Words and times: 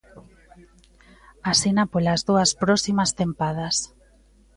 Asina 1.51 1.83
polas 1.93 2.21
dúas 2.29 2.51
próximas 2.63 3.09
tempadas. 3.19 3.75